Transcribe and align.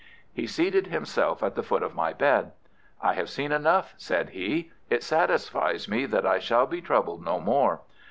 He 0.33 0.47
seated 0.47 0.87
himself 0.87 1.43
at 1.43 1.53
the 1.53 1.61
foot 1.61 1.83
of 1.83 1.93
my 1.93 2.11
bed. 2.11 2.53
"I 3.03 3.13
have 3.13 3.29
seen 3.29 3.51
enough," 3.51 3.93
said 3.97 4.29
he. 4.31 4.71
"It 4.89 5.03
satisfies 5.03 5.87
me 5.87 6.07
that 6.07 6.25
I 6.25 6.39
shall 6.39 6.65
be 6.65 6.81
troubled 6.81 7.23
no 7.23 7.39
more. 7.39 7.81